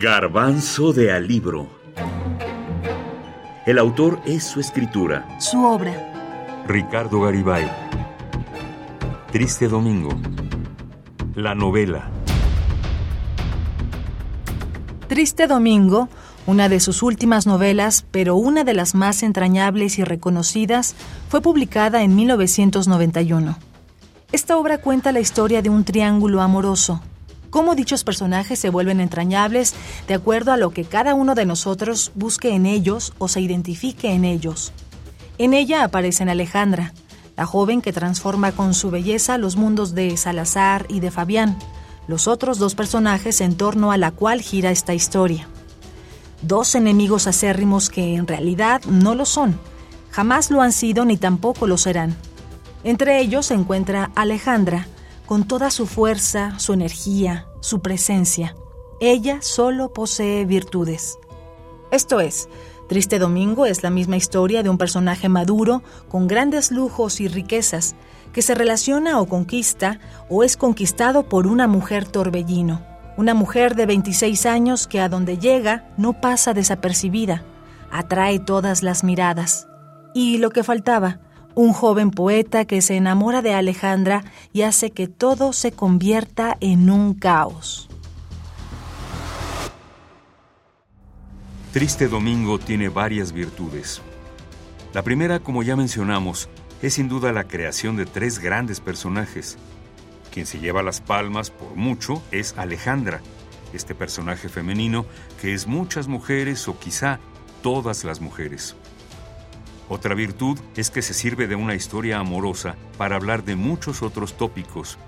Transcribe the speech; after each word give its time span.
Garbanzo 0.00 0.92
de 0.92 1.10
Alibro. 1.10 1.66
El 3.66 3.78
autor 3.80 4.20
es 4.24 4.44
su 4.44 4.60
escritura. 4.60 5.26
Su 5.40 5.64
obra. 5.64 5.92
Ricardo 6.68 7.22
Garibay. 7.22 7.68
Triste 9.32 9.66
Domingo. 9.66 10.10
La 11.34 11.56
novela. 11.56 12.12
Triste 15.08 15.48
Domingo, 15.48 16.08
una 16.46 16.68
de 16.68 16.78
sus 16.78 17.02
últimas 17.02 17.48
novelas, 17.48 18.06
pero 18.12 18.36
una 18.36 18.62
de 18.62 18.74
las 18.74 18.94
más 18.94 19.24
entrañables 19.24 19.98
y 19.98 20.04
reconocidas, 20.04 20.94
fue 21.28 21.40
publicada 21.40 22.04
en 22.04 22.14
1991. 22.14 23.58
Esta 24.30 24.56
obra 24.58 24.78
cuenta 24.78 25.10
la 25.10 25.18
historia 25.18 25.60
de 25.60 25.70
un 25.70 25.82
triángulo 25.82 26.40
amoroso, 26.40 27.02
cómo 27.50 27.74
dichos 27.74 28.04
personajes 28.04 28.58
se 28.58 28.70
vuelven 28.70 29.00
entrañables 29.00 29.74
de 30.06 30.14
acuerdo 30.14 30.52
a 30.52 30.56
lo 30.56 30.70
que 30.70 30.84
cada 30.84 31.14
uno 31.14 31.34
de 31.34 31.46
nosotros 31.46 32.12
busque 32.14 32.54
en 32.54 32.66
ellos 32.66 33.12
o 33.18 33.28
se 33.28 33.40
identifique 33.40 34.12
en 34.12 34.24
ellos. 34.24 34.72
En 35.38 35.54
ella 35.54 35.84
aparecen 35.84 36.28
Alejandra, 36.28 36.92
la 37.36 37.46
joven 37.46 37.80
que 37.80 37.92
transforma 37.92 38.52
con 38.52 38.74
su 38.74 38.90
belleza 38.90 39.38
los 39.38 39.56
mundos 39.56 39.94
de 39.94 40.16
Salazar 40.16 40.86
y 40.88 41.00
de 41.00 41.10
Fabián, 41.10 41.56
los 42.08 42.26
otros 42.26 42.58
dos 42.58 42.74
personajes 42.74 43.40
en 43.40 43.56
torno 43.56 43.92
a 43.92 43.96
la 43.96 44.10
cual 44.10 44.40
gira 44.40 44.70
esta 44.70 44.94
historia. 44.94 45.46
Dos 46.42 46.74
enemigos 46.74 47.26
acérrimos 47.26 47.90
que 47.90 48.16
en 48.16 48.26
realidad 48.26 48.82
no 48.86 49.14
lo 49.14 49.24
son, 49.24 49.58
jamás 50.10 50.50
lo 50.50 50.62
han 50.62 50.72
sido 50.72 51.04
ni 51.04 51.16
tampoco 51.16 51.66
lo 51.66 51.78
serán. 51.78 52.16
Entre 52.82 53.20
ellos 53.20 53.46
se 53.46 53.54
encuentra 53.54 54.10
Alejandra, 54.14 54.86
con 55.28 55.46
toda 55.46 55.70
su 55.70 55.86
fuerza, 55.86 56.58
su 56.58 56.72
energía, 56.72 57.46
su 57.60 57.80
presencia. 57.80 58.56
Ella 58.98 59.42
solo 59.42 59.92
posee 59.92 60.46
virtudes. 60.46 61.18
Esto 61.90 62.20
es, 62.20 62.48
Triste 62.88 63.18
Domingo 63.18 63.66
es 63.66 63.82
la 63.82 63.90
misma 63.90 64.16
historia 64.16 64.62
de 64.62 64.70
un 64.70 64.78
personaje 64.78 65.28
maduro, 65.28 65.82
con 66.08 66.28
grandes 66.28 66.70
lujos 66.70 67.20
y 67.20 67.28
riquezas, 67.28 67.94
que 68.32 68.40
se 68.40 68.54
relaciona 68.54 69.20
o 69.20 69.26
conquista 69.26 70.00
o 70.30 70.44
es 70.44 70.56
conquistado 70.56 71.28
por 71.28 71.46
una 71.46 71.66
mujer 71.66 72.08
torbellino, 72.08 72.82
una 73.18 73.34
mujer 73.34 73.74
de 73.74 73.84
26 73.84 74.46
años 74.46 74.86
que 74.86 74.98
a 74.98 75.10
donde 75.10 75.36
llega 75.36 75.90
no 75.98 76.22
pasa 76.22 76.54
desapercibida, 76.54 77.44
atrae 77.90 78.38
todas 78.38 78.82
las 78.82 79.04
miradas. 79.04 79.68
Y 80.14 80.38
lo 80.38 80.48
que 80.48 80.64
faltaba, 80.64 81.20
un 81.58 81.72
joven 81.72 82.12
poeta 82.12 82.66
que 82.66 82.80
se 82.80 82.94
enamora 82.94 83.42
de 83.42 83.52
Alejandra 83.52 84.22
y 84.52 84.62
hace 84.62 84.92
que 84.92 85.08
todo 85.08 85.52
se 85.52 85.72
convierta 85.72 86.56
en 86.60 86.88
un 86.88 87.14
caos. 87.14 87.88
Triste 91.72 92.06
Domingo 92.06 92.60
tiene 92.60 92.88
varias 92.88 93.32
virtudes. 93.32 94.00
La 94.94 95.02
primera, 95.02 95.40
como 95.40 95.64
ya 95.64 95.74
mencionamos, 95.74 96.48
es 96.80 96.94
sin 96.94 97.08
duda 97.08 97.32
la 97.32 97.48
creación 97.48 97.96
de 97.96 98.06
tres 98.06 98.38
grandes 98.38 98.78
personajes. 98.78 99.58
Quien 100.32 100.46
se 100.46 100.60
lleva 100.60 100.84
las 100.84 101.00
palmas 101.00 101.50
por 101.50 101.74
mucho 101.74 102.22
es 102.30 102.56
Alejandra, 102.56 103.20
este 103.72 103.96
personaje 103.96 104.48
femenino 104.48 105.06
que 105.40 105.54
es 105.54 105.66
muchas 105.66 106.06
mujeres 106.06 106.68
o 106.68 106.78
quizá 106.78 107.18
todas 107.62 108.04
las 108.04 108.20
mujeres. 108.20 108.76
Otra 109.88 110.14
virtud 110.14 110.58
es 110.76 110.90
que 110.90 111.02
se 111.02 111.14
sirve 111.14 111.46
de 111.46 111.54
una 111.54 111.74
historia 111.74 112.18
amorosa 112.18 112.76
para 112.98 113.16
hablar 113.16 113.44
de 113.44 113.56
muchos 113.56 114.02
otros 114.02 114.36
tópicos. 114.36 114.98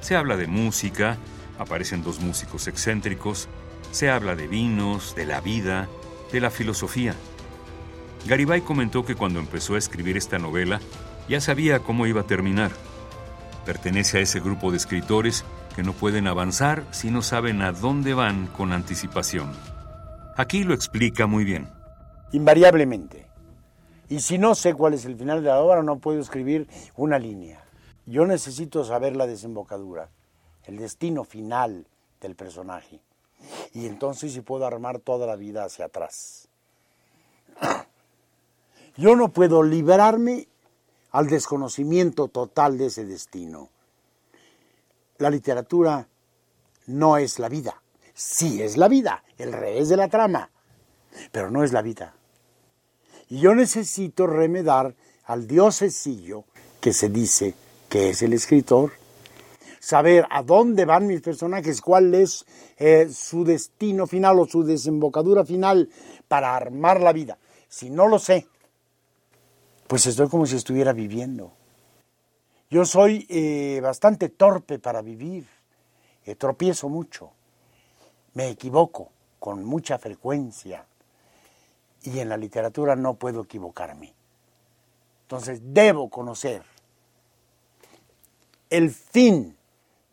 Se 0.00 0.16
habla 0.16 0.36
de 0.36 0.46
música, 0.46 1.18
aparecen 1.58 2.02
dos 2.02 2.20
músicos 2.20 2.66
excéntricos, 2.66 3.48
se 3.90 4.10
habla 4.10 4.34
de 4.34 4.48
vinos, 4.48 5.14
de 5.14 5.26
la 5.26 5.40
vida, 5.40 5.88
de 6.32 6.40
la 6.40 6.50
filosofía. 6.50 7.14
Garibay 8.26 8.62
comentó 8.62 9.04
que 9.04 9.14
cuando 9.14 9.40
empezó 9.40 9.74
a 9.74 9.78
escribir 9.78 10.16
esta 10.16 10.38
novela 10.38 10.80
ya 11.28 11.40
sabía 11.40 11.80
cómo 11.80 12.06
iba 12.06 12.22
a 12.22 12.26
terminar. 12.26 12.70
Pertenece 13.66 14.18
a 14.18 14.20
ese 14.20 14.40
grupo 14.40 14.70
de 14.70 14.78
escritores 14.78 15.44
que 15.76 15.82
no 15.82 15.92
pueden 15.92 16.26
avanzar 16.26 16.84
si 16.92 17.10
no 17.10 17.20
saben 17.20 17.60
a 17.60 17.72
dónde 17.72 18.14
van 18.14 18.46
con 18.46 18.72
anticipación. 18.72 19.52
Aquí 20.36 20.64
lo 20.64 20.74
explica 20.74 21.26
muy 21.26 21.44
bien. 21.44 21.68
Invariablemente, 22.32 23.26
y 24.08 24.20
si 24.20 24.38
no 24.38 24.54
sé 24.54 24.74
cuál 24.74 24.94
es 24.94 25.04
el 25.04 25.16
final 25.16 25.42
de 25.42 25.48
la 25.48 25.60
obra, 25.60 25.82
no 25.82 25.98
puedo 25.98 26.20
escribir 26.20 26.68
una 26.96 27.18
línea. 27.18 27.64
Yo 28.06 28.26
necesito 28.26 28.84
saber 28.84 29.16
la 29.16 29.26
desembocadura, 29.26 30.10
el 30.64 30.76
destino 30.76 31.24
final 31.24 31.86
del 32.20 32.34
personaje. 32.34 33.00
Y 33.72 33.86
entonces 33.86 34.32
sí 34.32 34.40
puedo 34.40 34.66
armar 34.66 34.98
toda 34.98 35.26
la 35.26 35.36
vida 35.36 35.64
hacia 35.64 35.86
atrás. 35.86 36.48
Yo 38.96 39.16
no 39.16 39.28
puedo 39.28 39.62
liberarme 39.62 40.48
al 41.10 41.28
desconocimiento 41.28 42.28
total 42.28 42.78
de 42.78 42.86
ese 42.86 43.04
destino. 43.04 43.70
La 45.18 45.30
literatura 45.30 46.08
no 46.86 47.16
es 47.16 47.38
la 47.38 47.48
vida. 47.48 47.82
Sí 48.12 48.62
es 48.62 48.76
la 48.76 48.88
vida, 48.88 49.24
el 49.38 49.52
revés 49.52 49.88
de 49.88 49.96
la 49.96 50.08
trama, 50.08 50.50
pero 51.32 51.50
no 51.50 51.64
es 51.64 51.72
la 51.72 51.82
vida. 51.82 52.14
Y 53.34 53.40
yo 53.40 53.52
necesito 53.52 54.28
remedar 54.28 54.94
al 55.24 55.48
diosecillo 55.48 56.44
que 56.80 56.92
se 56.92 57.08
dice 57.08 57.52
que 57.88 58.10
es 58.10 58.22
el 58.22 58.32
escritor, 58.32 58.92
saber 59.80 60.24
a 60.30 60.44
dónde 60.44 60.84
van 60.84 61.08
mis 61.08 61.20
personajes, 61.20 61.80
cuál 61.80 62.14
es 62.14 62.46
eh, 62.76 63.08
su 63.12 63.42
destino 63.42 64.06
final 64.06 64.38
o 64.38 64.46
su 64.46 64.62
desembocadura 64.62 65.44
final 65.44 65.90
para 66.28 66.54
armar 66.54 67.00
la 67.00 67.12
vida. 67.12 67.36
Si 67.68 67.90
no 67.90 68.06
lo 68.06 68.20
sé, 68.20 68.46
pues 69.88 70.06
estoy 70.06 70.28
como 70.28 70.46
si 70.46 70.54
estuviera 70.54 70.92
viviendo. 70.92 71.50
Yo 72.70 72.84
soy 72.84 73.26
eh, 73.28 73.80
bastante 73.82 74.28
torpe 74.28 74.78
para 74.78 75.02
vivir, 75.02 75.44
eh, 76.24 76.36
tropiezo 76.36 76.88
mucho, 76.88 77.32
me 78.34 78.48
equivoco 78.48 79.10
con 79.40 79.64
mucha 79.64 79.98
frecuencia 79.98 80.86
y 82.04 82.20
en 82.20 82.28
la 82.28 82.36
literatura 82.36 82.94
no 82.96 83.14
puedo 83.14 83.42
equivocarme. 83.42 84.14
Entonces 85.22 85.60
debo 85.62 86.10
conocer 86.10 86.62
el 88.70 88.90
fin 88.90 89.56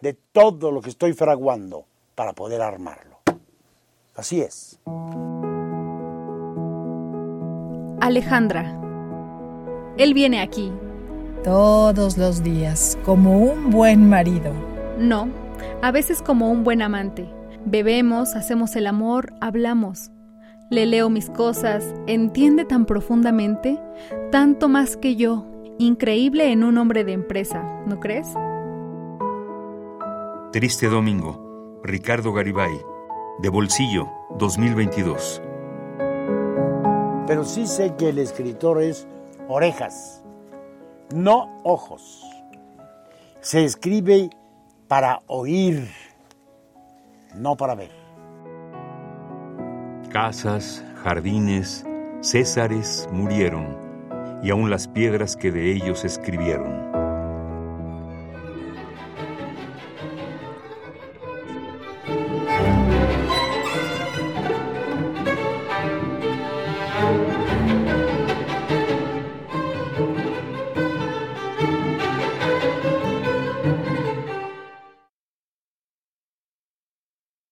de 0.00 0.14
todo 0.14 0.70
lo 0.70 0.80
que 0.80 0.90
estoy 0.90 1.12
fraguando 1.12 1.84
para 2.14 2.32
poder 2.32 2.62
armarlo. 2.62 3.18
Así 4.14 4.40
es. 4.40 4.78
Alejandra. 8.00 8.78
Él 9.98 10.14
viene 10.14 10.40
aquí. 10.40 10.72
Todos 11.44 12.16
los 12.16 12.42
días, 12.42 12.98
como 13.04 13.38
un 13.38 13.70
buen 13.70 14.08
marido. 14.08 14.52
No, 14.98 15.28
a 15.82 15.90
veces 15.90 16.22
como 16.22 16.50
un 16.50 16.64
buen 16.64 16.82
amante. 16.82 17.28
Bebemos, 17.64 18.36
hacemos 18.36 18.76
el 18.76 18.86
amor, 18.86 19.32
hablamos. 19.40 20.10
Le 20.70 20.86
leo 20.86 21.10
mis 21.10 21.28
cosas, 21.28 21.84
entiende 22.06 22.64
tan 22.64 22.86
profundamente, 22.86 23.82
tanto 24.30 24.68
más 24.68 24.96
que 24.96 25.16
yo, 25.16 25.44
increíble 25.78 26.52
en 26.52 26.62
un 26.62 26.78
hombre 26.78 27.02
de 27.02 27.12
empresa, 27.12 27.82
¿no 27.86 27.98
crees? 27.98 28.28
Triste 30.52 30.86
Domingo, 30.86 31.80
Ricardo 31.82 32.32
Garibay, 32.32 32.70
de 33.40 33.48
Bolsillo, 33.48 34.08
2022. 34.38 35.42
Pero 37.26 37.44
sí 37.44 37.66
sé 37.66 37.96
que 37.98 38.10
el 38.10 38.20
escritor 38.20 38.80
es 38.80 39.08
orejas, 39.48 40.22
no 41.12 41.60
ojos. 41.64 42.24
Se 43.40 43.64
escribe 43.64 44.30
para 44.86 45.22
oír, 45.26 45.90
no 47.34 47.56
para 47.56 47.74
ver 47.74 47.99
casas, 50.10 50.84
jardines, 51.02 51.86
césares 52.20 53.08
murieron, 53.12 53.78
y 54.42 54.50
aun 54.50 54.68
las 54.68 54.88
piedras 54.88 55.36
que 55.36 55.52
de 55.52 55.72
ellos 55.72 56.04
escribieron. 56.04 56.89